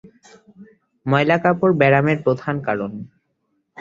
[1.05, 2.91] ময়লা কাপড় ব্যারামের প্রধান কারণ।